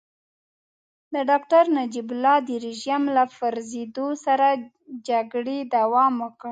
د 1.13 1.15
ډاکټر 1.29 1.63
نجیب 1.77 2.07
الله 2.13 2.37
د 2.47 2.49
رژيم 2.65 3.03
له 3.15 3.23
پرزېدو 3.37 4.07
سره 4.25 4.47
جګړې 5.07 5.57
دوام 5.75 6.13
وکړ. 6.23 6.39